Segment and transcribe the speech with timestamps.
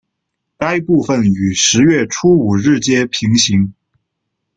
[0.57, 3.75] 该部份与十月初五日街平行。